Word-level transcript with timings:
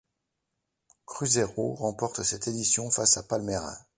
Cruzeiro 1.05 1.75
remporte 1.75 2.23
cette 2.23 2.47
édition 2.47 2.89
face 2.89 3.17
à 3.17 3.21
Palmeiras. 3.21 3.85